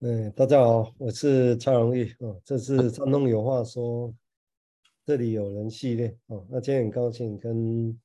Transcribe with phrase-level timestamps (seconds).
[0.00, 2.40] 嗯，大家好，我是蔡荣玉哦。
[2.44, 4.14] 这是山东有话说，
[5.04, 6.46] 这里有人系列哦。
[6.48, 8.00] 那今天很高兴跟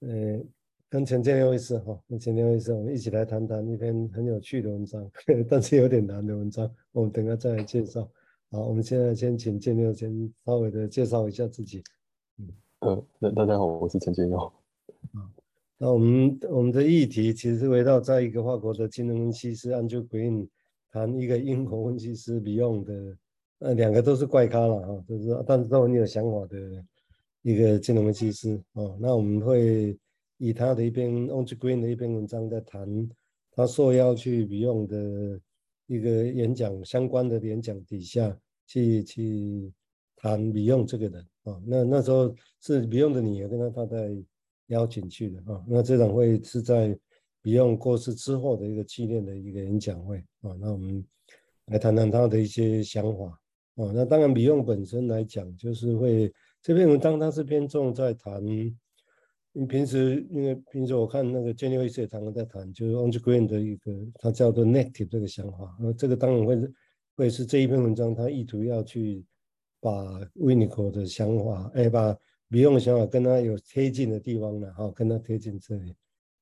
[0.00, 0.40] 呃
[0.88, 6.68] 跟陈建佑医师哈，跟陈建佑医师我们一起来谈谈一篇很有趣的文章，呵 呵但是有点难的文章。
[6.90, 8.10] 我们等下再来介绍。
[8.50, 11.80] 好，我们现在先请建佑先稍微的介绍一下自己。
[12.38, 12.48] 嗯，
[12.80, 14.36] 呃，那大家好，我是陈建佑。
[15.12, 15.30] 啊，
[15.78, 20.48] 那我们我们的议题其实是围绕在一个法国的金融分析师 Andrew Green。
[20.94, 23.16] 谈一个英国分析师 Beyond 的，
[23.58, 26.56] 呃，两个都是怪咖了哈，就是但是都很有想法的
[27.42, 28.96] 一个金融分析师哦。
[29.00, 29.98] 那我们会
[30.38, 33.08] 以他的一篇 Andrew Green 的一篇文章在谈
[33.50, 35.40] 他受邀去 Beyond 的
[35.88, 39.72] 一个演讲相关的演讲底下去去
[40.14, 41.60] 谈 Beyond 这个人啊。
[41.66, 44.24] 那那时候是 Beyond 的女儿跟他太太
[44.68, 45.64] 邀请去的啊。
[45.66, 46.96] 那这场会是在。
[47.44, 51.04] Beyond 过世之后的一个纪念的一个演讲会啊，那我们
[51.66, 53.26] 来谈谈他的一些想法
[53.76, 53.92] 啊。
[53.94, 66.74] 那当然，Beyond 本身来讲，就是会这篇文章它是偏重在谈，你平时因为平时我看那个 Jenny 医师也常常在谈，就是 o n Green 的一个他叫做 Native 这个想法，那这个当然会是
[67.14, 69.22] 会是这一篇文章他意图要去
[69.80, 69.92] 把
[70.34, 72.16] Vinnico 的想法，哎，把
[72.50, 75.94] Beyond 的想法跟他有贴近的地方呢，哈，跟他贴近这里。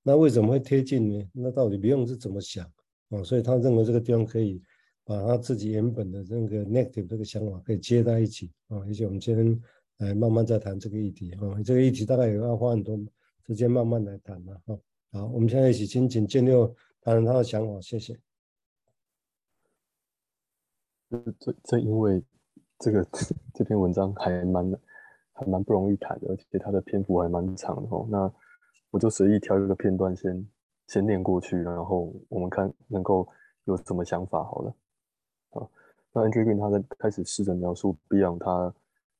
[0.02, 1.30] 那为什么会贴近呢？
[1.32, 2.64] 那到底 Beyond 是怎么想
[3.10, 3.22] 啊？
[3.22, 4.60] 所以他认为这个地方可以
[5.04, 8.78] 把他自己原本的这个 negative 这个想法可以接在一起啊。
[8.78, 9.62] 而且我们今天
[9.98, 11.62] 来慢慢再谈这个议题啊。
[11.64, 12.98] 这个议题大概也要花很多
[13.46, 14.78] 时间慢慢来谈了哈。
[15.12, 16.66] 好，我们现在一起请请建六
[17.00, 18.18] 谈谈他的想法，谢谢。
[21.38, 22.22] 这这因为
[22.78, 23.06] 这个
[23.52, 24.72] 这篇文章还蛮
[25.32, 28.06] 还蛮不容易谈的，而且它的篇幅还蛮长的哦。
[28.10, 28.32] 那
[28.92, 30.46] 我就随意挑一个片段先
[30.86, 33.26] 先念过去，然后我们看能够
[33.64, 34.74] 有什么想法好了。
[35.52, 35.68] 啊，
[36.12, 38.74] 那 Andrew Green 他在开始试着描述 Beyond 他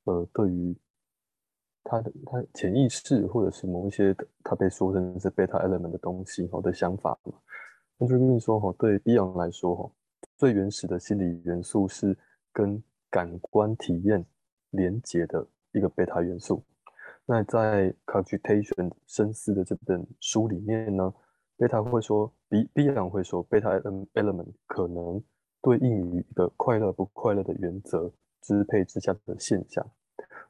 [0.05, 0.77] 呃对于
[1.84, 7.33] 他的他潜意识或者是某一些他被说成是 beta element 的东西好的想法嘛。
[7.99, 9.91] Andrew Green 说哈，对 Beyond 来说哈，
[10.37, 12.15] 最原始的心理元素是
[12.53, 14.22] 跟感官体验
[14.71, 16.62] 连接的一个 beta 元素。
[17.25, 21.15] 那在 Cogitation 深思的这本书里面呢，
[21.56, 25.22] 贝塔会说，Beyond 会说贝塔 element 可能
[25.60, 29.87] 对应于一个快乐不快乐的原则支配之下的现象。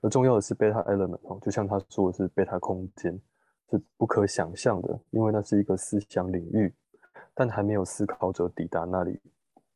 [0.00, 3.21] 而重要的是贝塔 element 哦，就像他说的是贝塔空间
[3.71, 6.75] 是不可想象的，因为那是一个思想领域，
[7.34, 9.21] 但还没有思考者抵达那里。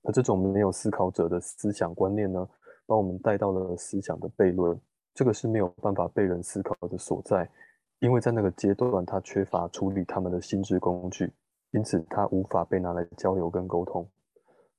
[0.03, 2.49] 而这种没有思考者的思想观念呢，
[2.87, 4.81] 把我们带到了思想的悖论。
[5.17, 7.49] 这个是没有办法被人思考的所在，
[8.01, 11.33] 因为在那个阶段，他缺乏处理他们的心智工具，
[11.71, 14.07] 因此他无法被拿来交流跟沟通。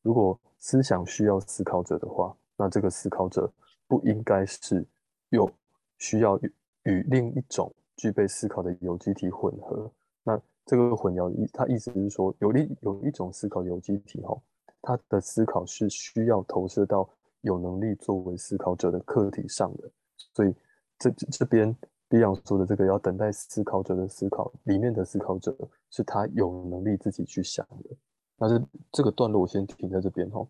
[0.03, 3.51] 如果思想需要思考者的话，那这个思考者
[3.87, 4.85] 不应该是
[5.29, 5.49] 有
[5.97, 9.91] 需要与与另一种具备思考的有机体混合。
[10.23, 14.39] 那这个混淆意，他意思是说，有另有一种思考有机体哈，
[14.83, 17.09] 他的思考是需要投射到
[17.41, 19.89] 有能力作为思考者的客体上的。
[20.33, 20.53] 所以
[20.99, 21.73] 这这边
[22.09, 25.55] b e y o n 说的这个要等待思考者的思考，里面的思考者
[25.89, 27.95] 是他有能力自己去想的。
[28.37, 30.47] 但是这个段落我先停在这边哈。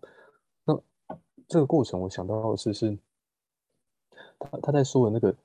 [0.66, 0.79] 那
[1.47, 2.97] 这个过程我想到的是是，
[4.38, 5.35] 他他在说的那个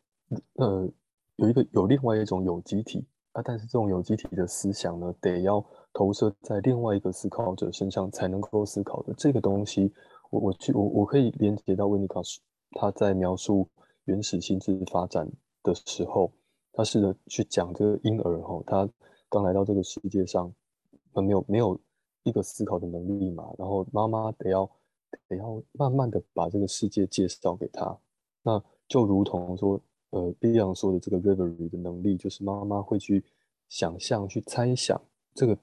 [0.57, 0.89] 呃，
[1.37, 9.93] 有一个有另外一种有机体啊，但是这种有机体的思想呢，得要投射在另外一个思考者身上才能够思考的这个东西，
[10.31, 12.39] 我我去我我可以连接到 Winnicott
[12.73, 13.69] 他在描述。
[14.07, 15.31] 原始心智发展
[15.63, 16.33] 的时候，
[16.73, 18.89] 他试着去讲这个婴儿哈，他
[19.29, 20.53] 刚来到这个世界上，
[21.15, 21.79] 没有没有
[22.25, 24.69] 一个思考的能力嘛，然后妈妈得要
[25.29, 27.97] 得要慢慢的把这个世界介绍给他，
[28.43, 29.81] 那就如同说，
[30.11, 33.25] 呃，Beyond 说的这个 Reverie 的能力，就是妈妈会去
[33.69, 35.01] 想象、去猜想
[35.35, 35.57] 这个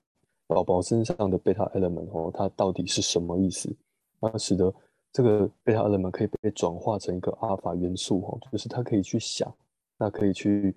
[0.48, 3.76] 宝宝身上的 Beta Element 哦，它到底是什么意思，
[4.22, 4.74] 那使得。
[5.12, 9.52] 这个贝塔 element 可以被转化成一个阿尔法元素哦，就是它可以去想，
[9.98, 10.76] 那可以去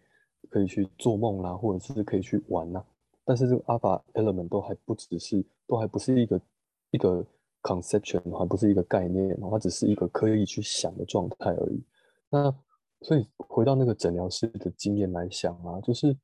[0.48, 2.82] 可以去做梦啦，或者是可以去玩呐。
[3.24, 6.40] 但是这个阿尔法 element 都还不只是，都还不是一个
[6.92, 7.24] 一个
[7.62, 11.82] conception，还不是一个概念，它只是一个可以去想的状态而已。
[12.30, 12.54] 那
[13.02, 16.16] 所以回到那个诊疗室的经验来想啊，就是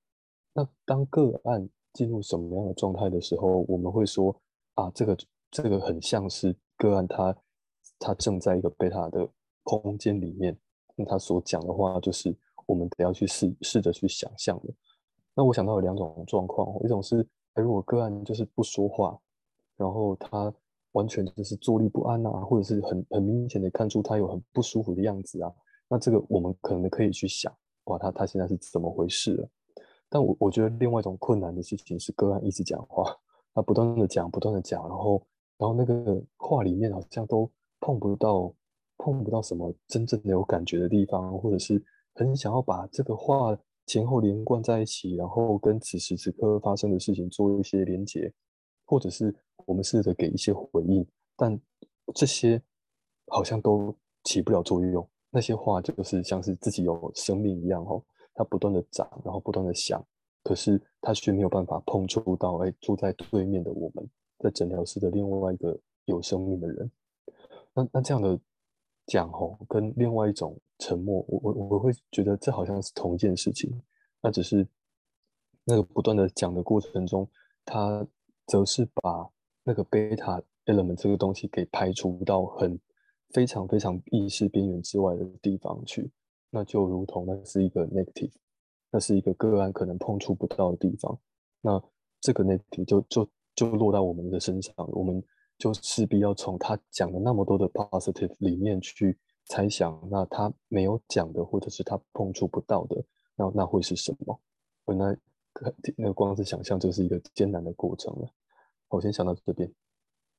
[0.54, 4.34] 那当个案进入什么样的状态的时候，我们会说
[4.76, 5.16] 啊，这个
[5.50, 7.36] 这个很像是个案它。
[7.98, 9.28] 他正在一个贝塔的
[9.62, 10.56] 空间里面，
[10.96, 12.34] 那他所讲的话就是
[12.66, 14.72] 我们得要去试试着去想象的。
[15.34, 19.18] 那我想到有两种状况，一种是，哎，如果个案就是不说话，
[19.76, 20.52] 然后他
[20.92, 25.52] 完全就是坐立不安啊，或者是很很明显的看出他有很不舒服的样子啊，
[25.88, 27.54] 那这个我们可能可以去想，
[27.84, 29.48] 哇，他他现在是怎么回事了？
[30.08, 33.14] 但我我觉得另外一种困难的事情是个案一直讲话，
[33.54, 35.22] 他不断的讲，不断的讲，然后
[35.58, 37.48] 然后那个话里面好像都
[37.80, 38.52] 碰不到
[38.96, 41.82] 碰不到什么真正的有感觉的地方，或者是
[42.14, 48.32] 很想要把这个话前后连贯在一起，然后跟此时此刻发生的事情做一些连结，
[48.84, 49.34] 或者是
[49.66, 51.58] 我们试着给一些回应，但
[52.14, 52.60] 这些
[53.28, 55.08] 好像都起不了作用。
[55.30, 58.02] 那些话就是像是自己有生命一样哦。
[58.34, 60.00] 它不断的长，然后不断的想，
[60.44, 64.08] 可是它却没有办法碰触到，哎，住在对面的我们，
[64.38, 66.90] 在诊疗室的另外一个有生命的人。
[67.78, 68.36] 那那这样的
[69.06, 73.70] 讲吼，跟另外一种沉默，我我我会觉得这好像是同一件事情。
[74.20, 74.66] 那只是
[75.62, 77.28] 那个不断的讲的过程中，
[77.64, 78.04] 他
[78.46, 79.30] 则是把
[79.62, 82.76] 那个贝塔 element 这个东西给排除到很
[83.30, 86.10] 非常非常意识边缘之外的地方去。
[86.50, 88.32] 那就如同那是一个 negative，
[88.90, 91.16] 那是一个个案可能碰触不到的地方，
[91.60, 91.80] 那
[92.20, 95.22] 这个 negative 就就就落到我们的身上，我们
[95.58, 103.04] 就势必要从他讲了那么多的 positive 里面去猜想，那他没有讲的或者是他碰触不到的，
[103.36, 104.40] 那那会是什么？
[104.86, 105.16] 那
[105.96, 108.28] 那光是想象就是一个艰难的过程了。
[108.88, 109.70] 我先想到这边。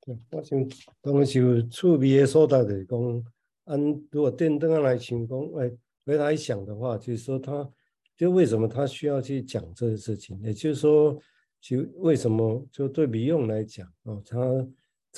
[0.01, 0.67] 对，我想
[1.01, 3.23] 当时趣味的所在就是讲，
[3.65, 3.79] 按
[4.09, 5.71] 如果电灯来想讲，哎。
[6.05, 7.69] 回来想的话，就是说他，
[8.17, 10.41] 就为什么他需要去讲这个事情？
[10.41, 11.15] 也就是说，
[11.61, 14.67] 就为什么就对比用来讲哦，他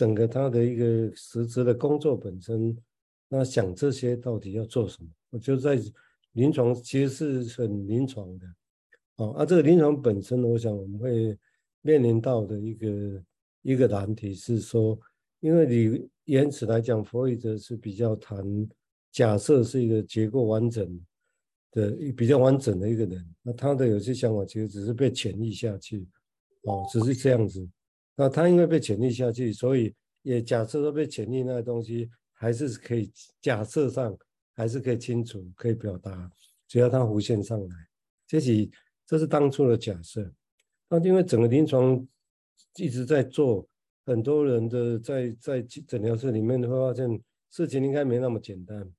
[0.02, 2.76] 整个他的一个实质的工作本身，
[3.30, 5.08] 那想这些到底要做什么？
[5.30, 5.80] 我就在
[6.32, 8.48] 临床其实是很临床的，
[9.18, 11.38] 哦，啊，这个临床本身，我想我们会
[11.84, 13.24] 面临到的一个
[13.62, 15.00] 一个难题是说，
[15.40, 18.68] 因为你原始来讲，弗洛伊德是比较谈。
[19.12, 21.00] 假设是一个结构完整
[21.74, 26.08] 的、比较完整的一个人，那他的有些想法其实只是被潜抑下去，
[26.64, 27.70] 哦，只是这样子。
[28.16, 33.12] 那他因为被潜抑下去，所以也假设说被潜抑那个东西还是可以，
[33.42, 34.16] 假设上
[34.54, 36.30] 还是可以清楚、可以表达，
[36.68, 37.76] 只要它浮现上来。
[38.28, 38.70] 这是
[39.06, 40.32] 这是当初的假设。
[40.90, 42.06] 那因为整个临床
[42.76, 43.68] 一直在做，
[44.06, 48.90] 很多人的在在诊疗室里面会发现事情应该没那么简单。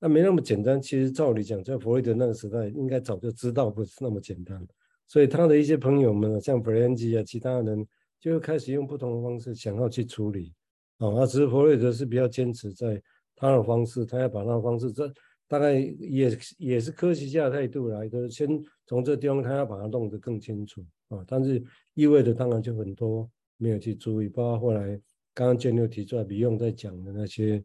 [0.00, 4.66] 那没那么简单，其实照理讲，在弗洛伊德那个时代，应该早就知道不是那么简单。
[5.06, 7.86] 所以他的一些朋友们，像弗兰基啊，其他人，
[8.30, 10.54] 就开始用不同的方式想要去处理。
[10.98, 13.02] 啊，那只是弗洛伊德是比较坚持在
[13.36, 15.12] 他的方式，他要把那个方式，这
[15.46, 18.30] 大概也也是科学家的态度来的。
[18.30, 18.48] 先
[18.86, 21.22] 从这地方，他要把它弄得更清楚啊。
[21.26, 21.62] 但是
[21.94, 24.98] 意味着当然就很多没有去注意，包括后来
[25.34, 27.62] 刚刚建六提出来，比用在讲的那些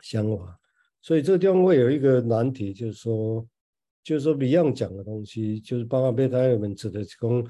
[0.00, 0.58] 想法。
[1.00, 3.44] 所以这地方会有一个难题，就是说，
[4.04, 7.44] 就是说 Beyond 讲的东西，就是包括被他们指的供，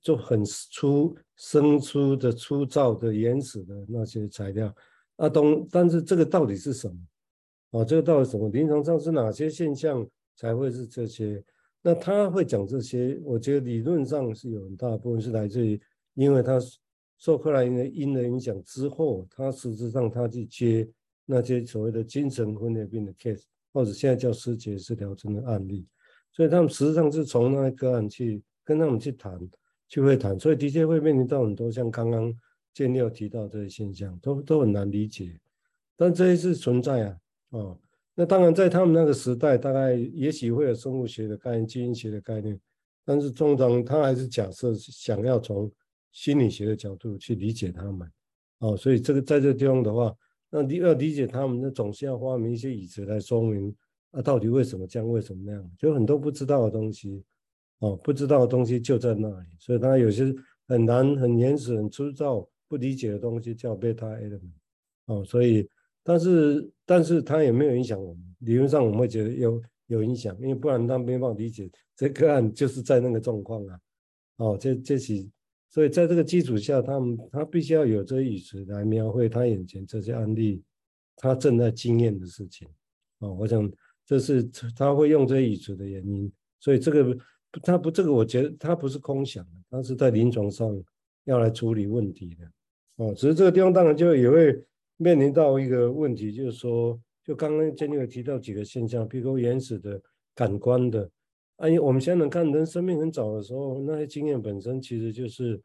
[0.00, 4.74] 就很粗、生粗的、粗糙的、原始的那些材料。
[5.16, 7.80] 啊，东，但是这个到底是什么？
[7.80, 8.48] 啊，这个到底什么？
[8.50, 10.06] 临床上是哪些现象
[10.36, 11.42] 才会是这些？
[11.82, 15.80] 那他会讲这些，我觉得理论上是有很大部分是来自于，
[16.14, 16.58] 因为他
[17.18, 20.88] 受克莱因的因的影响之后，他实质上他去接。
[21.28, 25.84] 那些所谓的精神分裂病的 case，或者现在叫失觉失调症的案例，
[26.32, 29.36] 所以他们实际上是从那个案去跟他们去谈，
[29.88, 32.32] 去会谈，所以的确会面临到很多像刚刚
[32.72, 35.38] 建六提到这些现象，都都很难理解，
[35.96, 37.16] 但这些是存在啊，
[37.50, 37.78] 哦，
[38.14, 42.58] 那当然在他们那个时代，大概也许会有生物学的概念、基因学的概念，
[43.04, 45.70] 但是通常他还是假设想要从
[46.12, 48.10] 心理学的角度去理解他们，
[48.58, 50.14] 哦，所以这个在这地方的话。
[50.48, 53.74] 那你要理解他们，那总是要发明一些椅子来说明
[54.12, 57.24] 啊，到底为什么这样，为什么那样，就很多不知道的东西，
[57.80, 60.34] 哦，不知道的东西就在那里，所以他有些
[60.66, 64.50] 很难、很原始、很粗糙、不理解的东西叫 beta element，
[65.06, 65.68] 哦，所以
[66.02, 73.80] 但是但是它也没有影响我们，理论上我们会觉得有有影响，因为不然他没办法理解这个案就是在那个状况啊，
[74.36, 75.28] 哦，这这是。
[75.68, 80.62] 所以在这个基础下，他们他必须要有这语词来描绘他眼前这些案例，
[81.16, 82.66] 他正在经验的事情。
[83.18, 83.70] 哦，我想
[84.06, 84.42] 这是
[84.74, 86.32] 他会用这些语词的原因。
[86.60, 87.14] 所以这个
[87.62, 90.82] 他不，这个我觉得他不是空想的，他是在临床上
[91.24, 93.04] 要来处理问题的。
[93.04, 94.62] 哦，只是这个地方当然就也会
[94.96, 100.00] 面临到一个问题，就是说，就刚刚建立有提到几个现象，比如说原始的
[100.34, 101.10] 感官的。
[101.56, 105.60] 啊，我们现在能看人生命很早的时候，那些经验本身其实就是，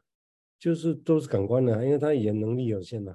[0.58, 3.14] 就是都是感官的，因为他语言能力有限嘛。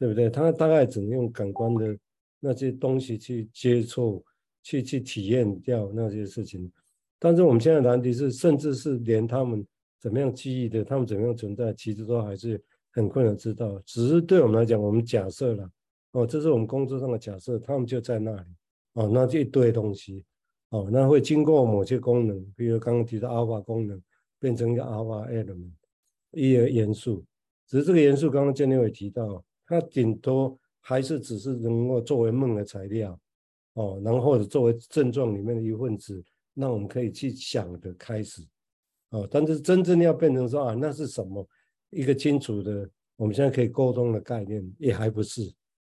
[0.00, 0.30] 对不对？
[0.30, 1.98] 他大概只能用感官的
[2.38, 4.24] 那些东西去接触、
[4.62, 6.70] 去去体验掉那些事情。
[7.18, 9.66] 但是我们现在的难题是，甚至是连他们
[10.00, 13.80] 怎么样记忆的，他们怎么样存在，其实都还是很困难知道。
[13.84, 15.68] 只是对我们来讲，我们假设了
[16.12, 18.46] 哦，这是我们工作上的假设，他们就在那里
[18.92, 20.24] 哦，那这一堆东西
[20.70, 24.00] 哦，那会经过某些功能，比如刚刚提到 alpha 功能，
[24.38, 25.72] 变成一个 alpha element
[26.30, 27.24] 一个元素。
[27.66, 33.18] 只是这个元素，刚刚建立伟提到，它顶多还是只是能够作为梦的材料
[33.74, 36.24] 哦，然后或者作为症状里面的一份子。
[36.60, 38.42] 那我们可以去想的开始，
[39.10, 41.48] 哦，但是真正要变成说啊，那是什么
[41.90, 45.48] 一个清楚的，我们现在可以沟通的概念，也还不是，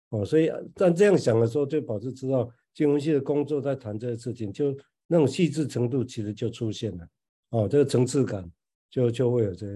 [0.08, 4.74] 哦，所以但这样想的时候，就保持知道金融系的工作在谈这个事情，就
[5.06, 7.08] 那种细致程度其实就出现了，
[7.50, 8.50] 哦，这个层次感
[8.88, 9.66] 就就会有这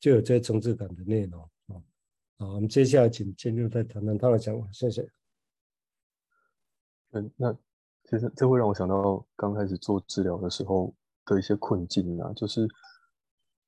[0.00, 1.82] 就有这层次感的内容，哦，
[2.38, 5.08] 好，我们接下来请建六再谈谈他的想法，谢谢。
[7.12, 7.56] 嗯，那。
[8.14, 10.94] 其实这会让我想到刚开始做治疗的时候
[11.26, 12.68] 的一些困境啊，就是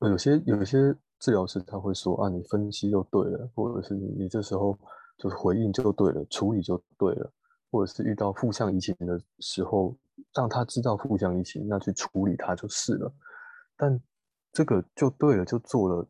[0.00, 4.78] 有些有些治疗师他会说啊，你分析就对了，或者是你你这时候
[5.18, 7.28] 就是回应就对了，处理就对了，
[7.72, 9.96] 或者是遇到负向移情的时候，
[10.32, 13.12] 让他知道负向移情，那去处理它就是了。
[13.76, 14.00] 但
[14.52, 16.06] 这个就对了，就做了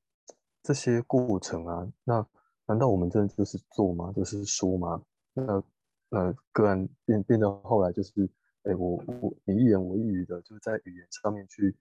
[0.63, 2.27] 这些过程啊，那
[2.67, 4.13] 难道我们真的就是做吗？
[4.15, 5.01] 就是说吗？
[5.33, 5.63] 那？
[6.11, 8.29] 呃，个案变变到后来就是，
[8.63, 11.77] 哎、我我你一言我一语的，就是在语言上面去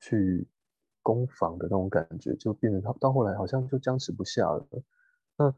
[0.00, 0.48] 去
[1.02, 4.66] 攻防的那种感觉，就变成到到后来好像就僵持不下了。
[5.36, 5.54] 那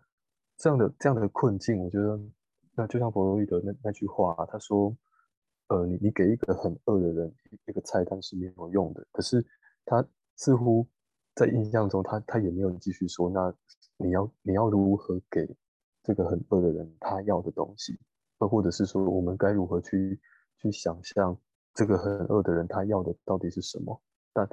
[0.57, 2.21] 这样的这样的困境，我觉得，
[2.75, 4.97] 那就像弗洛伊德那那句话，他说，
[5.69, 7.33] 呃，你你给一个很饿的人
[7.67, 9.47] 一个菜单是没有用的，可是
[9.85, 10.87] 他似乎
[11.37, 13.55] 在印象中，他他也没有继续说，那
[13.97, 15.49] 你要你要如何给？
[16.09, 17.99] 这个很饿的人，他要的东西，
[18.39, 20.19] 或或者是说，我们该如何去
[20.57, 21.37] 去想象
[21.75, 24.01] 这个很饿的人他要的到底是什么？
[24.33, 24.49] 但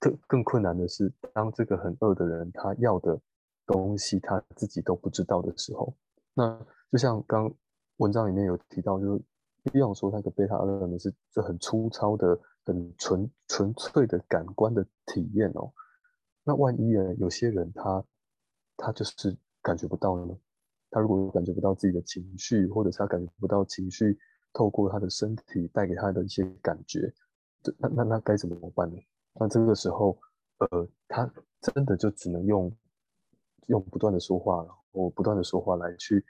[0.00, 3.20] 更更困难的是，当这个很饿的人他要的
[3.66, 5.94] 东西他自己都不知道的时候，
[6.32, 6.58] 那
[6.90, 7.54] 就像刚
[7.98, 9.22] 文章里面有提到，就是
[9.64, 15.70] 比方说那个贝塔 element 是这很粗糙的、很纯纯粹的感官的体验哦。
[16.44, 18.02] 那万一呢，有些人他
[18.78, 20.34] 他就是感觉不到呢？
[20.94, 24.16] 他如果感觉不到自己的情绪，或者是他感觉不到情绪
[24.52, 27.12] 透过他的身体带给他的一些感觉，
[27.78, 28.96] 那那那该怎么办呢？
[29.40, 30.16] 那这个时候，
[30.58, 31.28] 呃，他
[31.60, 32.72] 真的就只能用
[33.66, 36.24] 用不断的说话，或不断的说话来去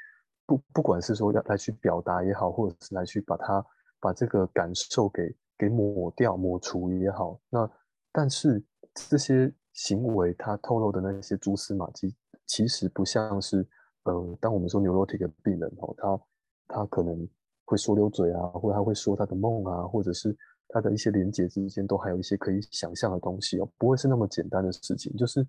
[0.47, 3.63] 不不管是说要来去表达也好，或者是来去把他
[4.01, 7.39] 把这个感受给给抹掉、抹除也好。
[7.51, 7.71] 那
[8.11, 12.17] 但是这些行为他透露的那些蛛丝马迹，
[12.47, 13.69] 其实不像是。
[14.05, 16.21] 呃，当我们说 neurotic 的病人哦，他
[16.69, 17.29] 他可能
[17.65, 20.37] 会说溜嘴啊，或者他会说他的梦啊，或者是
[20.69, 25.15] 他的一些连结之间都还有一些可以想象的东西哦，不会是那么简单的事情。
[25.17, 25.47] 就是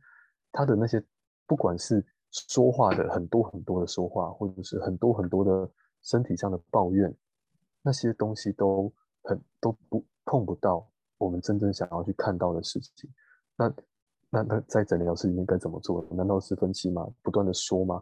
[0.51, 1.03] 他的那些，
[1.45, 5.69] 不管是说话的很多很多的说话，或者是很多很多的
[6.03, 7.13] 身体上的抱怨，
[7.81, 8.91] 那些东西都
[9.23, 13.09] 很都不碰不到我们真正想要去看到的事情。
[13.57, 13.73] 那
[14.29, 16.05] 那那在诊疗室里面该怎么做？
[16.11, 17.05] 难道是分析吗？
[17.21, 18.01] 不断的说吗？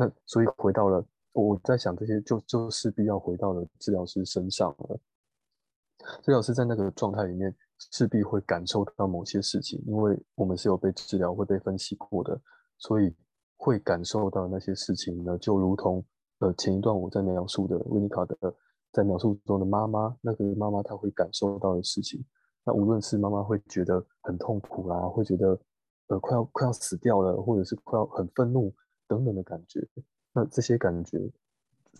[0.00, 5.00] 那所以回到了，我在想这些就就势必要回到了治疗师身上了。
[6.22, 7.52] 治疗师在那个状态里面
[7.90, 12.40] 势必会感受到某些事情，因为我们是有被治疗、会被分析过的，
[12.78, 13.12] 所以
[13.56, 16.04] 会感受到那些事情呢，就如同
[16.38, 18.36] 呃前一段我在描述的维尼卡的
[18.92, 22.24] 在描述中的妈妈，那个妈妈她会感受到的事情。
[22.62, 25.58] 那无论是妈妈会觉得很痛苦啊，会觉得
[26.06, 28.72] 呃快要快要死掉了，或者是快要很愤怒。
[29.08, 29.84] 等等的感觉，
[30.32, 31.18] 那这些感觉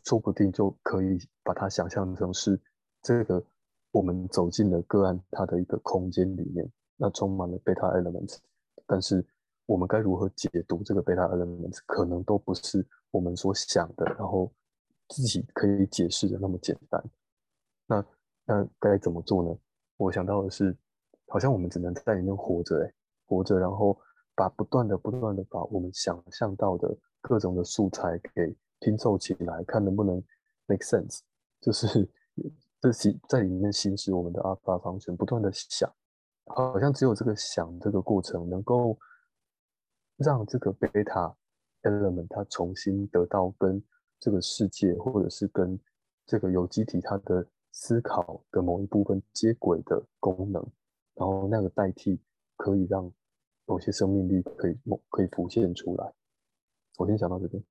[0.04, 2.60] 说不定就可以把它想象成是
[3.02, 3.42] 这个
[3.90, 8.36] 我们走进了个案它的一个空间里面，那充满了贝塔 elements，
[8.86, 9.26] 但是
[9.64, 14.52] 我们该如何解读这个贝塔 elements，可能都不是我们所想的，然后
[15.08, 17.02] 自己可以解释的那么简单。
[17.86, 18.06] 那
[18.44, 19.58] 那该怎么做呢？
[19.96, 20.76] 我想到的是，
[21.26, 22.92] 好像我们只能在里面活着，哎，
[23.26, 23.98] 活着，然后。
[24.38, 30.22] 把不断的、不断的把我们想象到的各种的素材给拼凑起来，看能不能
[30.66, 31.22] make sense，
[31.60, 32.08] 就是
[32.80, 35.92] 这行在里面行使我们的 alpha function，不断的想，
[36.46, 38.96] 好像只有这个想这个过程，能够
[40.18, 41.34] 让这个 beta
[41.82, 43.82] element 它重新得到跟
[44.20, 45.76] 这个世界，或者是跟
[46.26, 50.64] 这个有机体它的思考的某一部分接轨的功能，
[51.16, 52.20] 然后那个代替
[52.54, 53.12] 可以让。
[53.68, 56.12] 某些生命力可以某可以浮现出来。
[56.96, 57.62] 我先想到这边。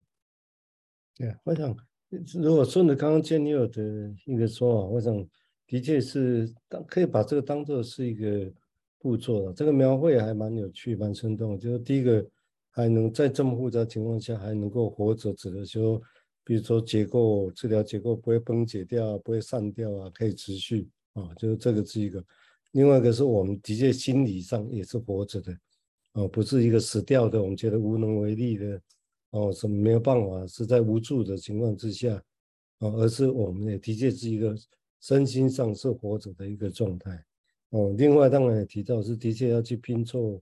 [1.16, 1.75] 对，我想
[2.36, 5.27] 如果顺着刚刚建立的一个说法，我想
[5.66, 8.50] 的确是当可以把这个当做是一个
[9.00, 9.54] 步骤了。
[9.54, 11.60] 这个描绘还蛮有趣，蛮生动。
[11.60, 12.25] 就是第一个
[12.70, 16.00] 还能在这么复杂情况下还能够活着，指的说，
[16.44, 22.24] 比如说结构治疗结构不会崩解掉，不会散掉啊，可以持续啊，就是这个是一个。
[22.72, 25.51] 另外一个是我们的确心理上也是活着的，
[26.18, 28.82] 哦，不是一个死掉的，我们觉得无能为力的，
[29.30, 32.20] 哦，什么没有办法，是在无助的情况之下，
[32.80, 34.56] 哦，而是我们也的确是一个
[35.00, 37.24] 身心上是活着的一个状态，
[37.70, 40.42] 哦，另外当然也提到是的确要去拼凑，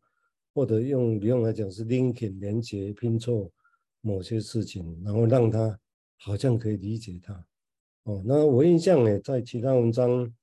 [0.53, 3.51] 或者用用来讲是 linking 连接拼凑
[3.99, 5.77] 某些事情，然后让他
[6.15, 7.45] 好像可以理解他，
[8.03, 10.33] 哦，那我印象呢，在其他文章。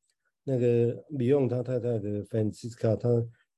[0.44, 3.08] 那个米用他太太的 Francisca，他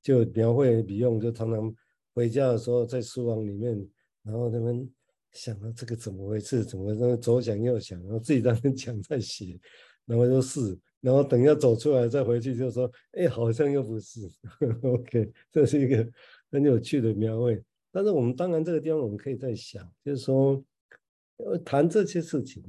[0.05, 1.75] 就描绘笔用，就常常
[2.13, 3.75] 回家的时候在书房里面，
[4.23, 4.87] 然后他们
[5.33, 9.59] 想到这个怎么回事，怎么那左想右想，然后自己在那讲在写，
[10.05, 14.31] 然后就是，然后等要走出来再回去就说，哎，好像又不是。
[14.83, 16.07] OK，这是一个
[16.53, 17.61] 很有趣的描绘。
[17.91, 20.63] 但是我们当然这个地方我们可以再想，就是说，
[21.65, 22.63] 谈这些事情，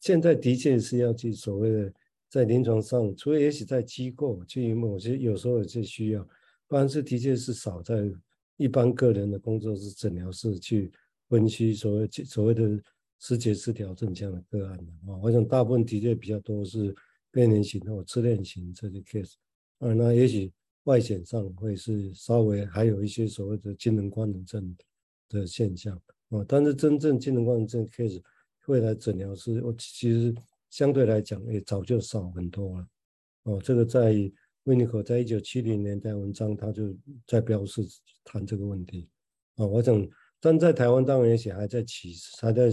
[0.00, 1.92] 现在的确是要去所谓的。
[2.32, 6.26] 在临床上，除了也许在机构，就有某些有时候有些需要，
[6.72, 8.10] 不然是的确是少在
[8.56, 10.90] 一般个人的工作室、诊疗室去
[11.28, 12.82] 分析所谓所谓的
[13.18, 15.18] 思觉失调症这样的个案的啊。
[15.22, 16.96] 我想大部分的确比较多是
[17.30, 19.34] 边缘型或自恋型这些 case，
[19.80, 20.50] 啊，那也许
[20.84, 24.74] 外显上会是稍微还有一些所谓的机能官能症
[25.28, 25.94] 的现象
[26.30, 28.18] 啊，但是真正机能官能症 case
[28.64, 30.34] 会来诊疗室，我其实。
[30.70, 32.88] 相对来讲，也早就少很多了。
[33.42, 34.14] 哦，这个在
[34.64, 36.94] 温尼可在一九七零年代文章，他就
[37.26, 37.82] 在标示
[38.24, 39.08] 谈这个问题。
[39.56, 40.08] 啊，我想，
[40.40, 42.70] 但在台湾当然也许还在起，还在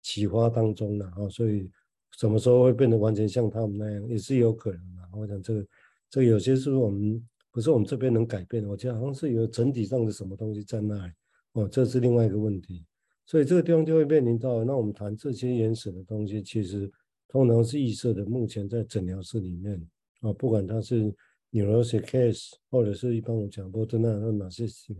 [0.00, 1.04] 启发当中呢。
[1.16, 1.70] 啊，所以
[2.18, 5.02] 什么时候会变得完全像他们那样，也是有可能的。
[5.12, 5.66] 我想这个，
[6.08, 8.68] 这有些是我们不是我们这边能改变的。
[8.68, 11.12] 我觉得好像是有整体上的什么东西在那里。
[11.54, 12.84] 哦，这是另外一个问题。
[13.26, 16.90] 所以这个地方就会面临到，那我们谈这些原始的东西，其实。
[17.26, 19.84] 通常是预设的，目前在诊疗室里面
[20.24, 21.14] 啊，不管它是
[21.52, 24.96] neurosis case 或者是一般我讲过的那那哪些事，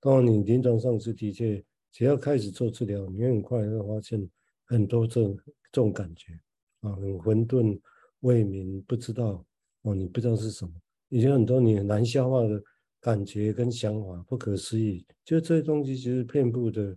[0.00, 4.28] 当然你临床上是的确，只要开始做治疗，你很快会发现
[4.66, 5.38] 很多这种
[5.72, 6.32] 这种感觉
[6.80, 7.80] 啊，很混沌、
[8.20, 9.44] 未明、不知道
[9.82, 10.72] 哦，你不知道是什么，
[11.08, 12.62] 以前很多你很难消化的
[13.00, 16.96] 感觉跟想法，不可思议，就这些东西其实遍布的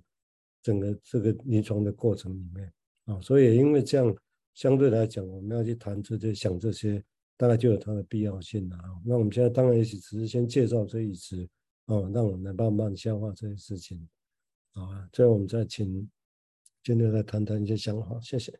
[0.61, 2.71] 整个这个临床的过程里面
[3.05, 4.13] 啊，所以因为这样。
[4.55, 7.01] 相对来讲，我们要去谈这些、想这些，
[7.39, 8.77] 大概就有它的必要性了。
[9.05, 11.47] 那我们现在当然也许只是先介绍这一支，
[11.85, 14.05] 哦，让我们来慢慢消化这些事情，
[14.73, 15.07] 好啊。
[15.13, 16.09] 最后我们再请
[16.83, 18.51] 今天来谈谈一些想法，谢谢。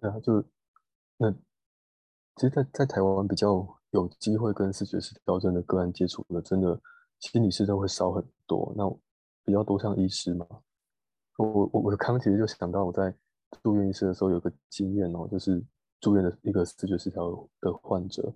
[0.00, 0.44] 对啊，就
[1.16, 1.28] 那
[2.36, 6.80] 其实在，在台湾比较有机会跟视觉失调症的个案接触的，真的
[7.18, 8.72] 心理师都会少很多。
[8.76, 8.88] 那
[9.44, 10.46] 比较多像医师嘛，
[11.38, 13.12] 我我我刚其实就想到我在。
[13.62, 15.62] 住院医师的时候有个经验哦，就是
[16.02, 18.34] 住院的一个视觉失调的患者，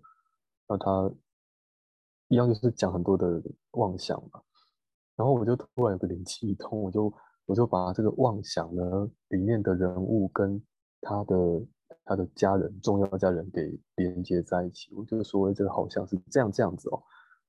[0.67, 1.13] 那他
[2.29, 4.41] 一样就是讲很多的妄想嘛，
[5.17, 7.13] 然后我就突然有个灵机一通，我就
[7.45, 10.65] 我就把这个妄想呢里面的人物跟
[11.01, 11.37] 他的
[12.05, 17.03] 他的家人重要家人给连接在一起，我就说这个好像是这样这样子哦，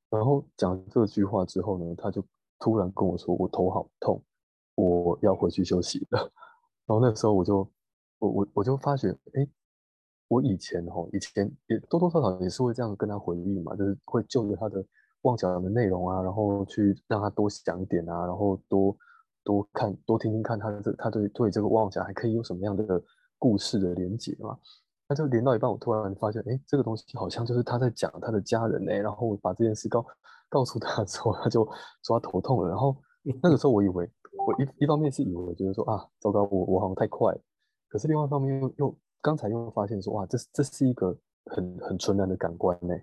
[0.10, 2.24] 然后讲这句话之后呢，他就
[2.60, 4.24] 突然跟我说我头好痛，
[4.76, 6.32] 我要回去休息了。
[6.88, 7.58] 然后那时候我就，
[8.20, 9.48] 我我我就发觉，哎，
[10.28, 14.84] 我以前吼，以前也多多少少也是会这样跟他回忆嘛，就是会就着他的
[15.22, 18.98] 妄想的内容啊，然后去让他多想一点啊，然后多
[19.44, 23.02] 多看多听听看他的这他对对这个妄想还可以有什么样的
[23.38, 24.58] 故事的连结嘛。
[25.10, 28.92] 那就连到一半，我突然发现，哎，这个东西好像就是他在讲他的家人呢。
[28.94, 30.06] 然后我把这件事告
[30.50, 31.64] 告诉他之后，他就
[32.04, 32.68] 说他头痛了。
[32.68, 32.96] 然后
[33.42, 34.10] 那个时候我以为。
[34.46, 37.42] 我一一方面是以为我觉得说啊，糟糕，我我好像太快了，
[37.90, 41.14] 可是另外一方面又又刚才又发现说哇，这这是一个
[41.52, 42.94] 很很纯然的感官呢，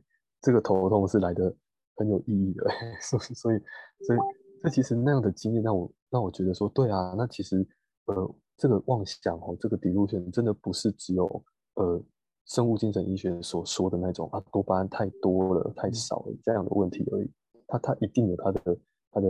[0.40, 1.54] 这个头痛是来的
[1.96, 2.64] 很有意义的，
[3.02, 3.58] 所以所以
[4.06, 4.18] 所以
[4.62, 7.66] 这其实那样的经验让我让我觉得说，对啊，那其实
[8.06, 11.26] 呃这个妄想哦，这个 delusion 真的不是只有
[11.74, 12.02] 呃
[12.46, 17.30] 生物精神医学所说的那种啊多巴胺太多了太少了这样的问题而已，
[17.66, 18.78] 它它一定有它的
[19.10, 19.28] 它的。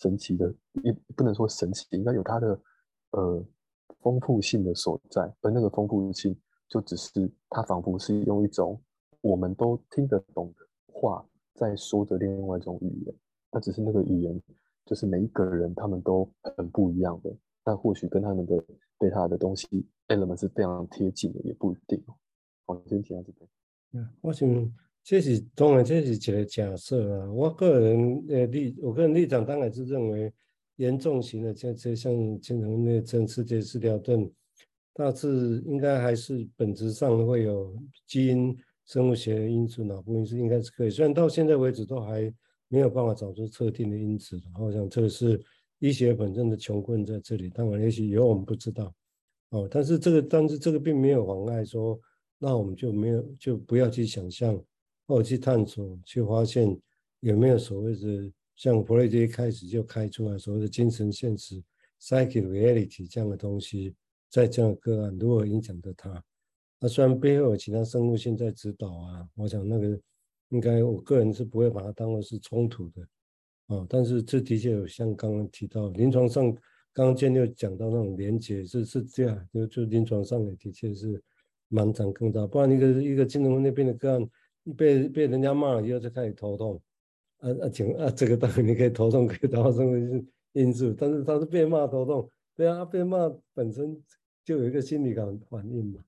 [0.00, 2.60] 神奇的，也不能说神奇，应该有它的
[3.12, 3.46] 呃
[4.04, 6.36] 丰富性的所在，而那个丰富性
[6.68, 8.78] 就只是它仿佛是用一种
[9.22, 13.14] 我们都听得懂的话在说着另外一种语言，
[13.50, 14.38] 那只是那个语言
[14.84, 18.62] 就是每一个人他们都很不一样的，那或许跟他们的
[18.98, 21.98] 对他的东西 element 是非常贴近的，也不一定。
[22.66, 23.48] 好，先提到这边。
[23.92, 27.32] 嗯，我想这是当然这是一个假设啊。
[27.32, 30.30] 我个人呃立，我个人立场当然是认为
[30.76, 34.30] 严重型的这这像精神分裂症、世界失调症，
[34.92, 38.56] 大致应该还是本质上会有基因、
[38.86, 40.90] 生物学的因素，脑部因素应该是可以。
[40.90, 42.32] 虽然到现在为止都还
[42.68, 45.40] 没有办法找出特定的因子，我想这个是
[45.78, 47.48] 医学本身的穷困在这里。
[47.50, 48.92] 当然，也许以后我们不知道
[49.50, 51.98] 哦，但是这个但是这个并没有妨碍说，
[52.38, 54.60] 那我们就没有就不要去想象
[55.06, 56.76] 或者去探索，去发现
[57.20, 61.62] 有没有所谓的像弗雷德一开始就开出来所谓的精神现实
[62.00, 63.94] （psychic reality） 这样的东西，
[64.30, 66.22] 在这样的个案如何影响到他？
[66.80, 69.98] 那虽然背后有其他生物性在指导啊，我想那个
[70.50, 73.02] 应该我个人是不会把它当做是冲突的
[73.68, 73.86] 啊。
[73.88, 76.52] 但是这的确有像刚刚提到临床上，
[76.92, 81.20] 刚刚建六讲到那种连接是是这样，就就临床上也的确是
[81.68, 82.46] 蛮长更大。
[82.46, 84.28] 不然一个一个精神分裂病的个案
[84.76, 86.80] 被被人家骂了以后就开始头痛，
[87.44, 94.00] 啊啊请啊这个当然你可以头痛可以达到生物因素，但是他是被骂头痛，对啊，被骂本身
[94.44, 96.00] 就有一个心理感反应嘛。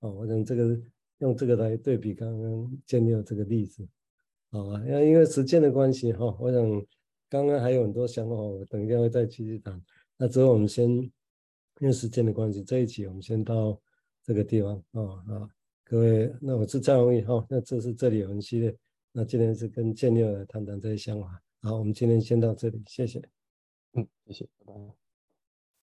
[0.00, 0.80] 哦，我想这个
[1.18, 3.86] 用这个来对比刚刚建立这个例子，
[4.50, 6.86] 好啊，因为时间的关系哈，我想
[7.28, 9.82] 刚刚还有很多想法，我等一下会再继续谈。
[10.16, 11.10] 那之后我们先因
[11.80, 13.78] 为时间的关系，这一集我们先到
[14.24, 15.50] 这个地方啊啊，
[15.84, 18.74] 各位，那我是蔡弘毅哈，那这是这里有人系列，
[19.18, 23.20] 那今天是跟建六来谈谈这些想法，好，我们今天先到这里，谢谢，
[23.94, 25.07] 嗯，谢谢，拜拜。